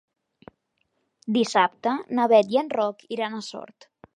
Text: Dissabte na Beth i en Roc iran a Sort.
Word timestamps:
Dissabte 1.35 1.93
na 2.21 2.27
Beth 2.35 2.53
i 2.57 2.61
en 2.63 2.73
Roc 2.79 3.07
iran 3.19 3.37
a 3.43 3.47
Sort. 3.51 3.89